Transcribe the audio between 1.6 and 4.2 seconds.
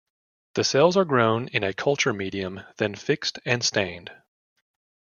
a culture medium, then fixed and stained.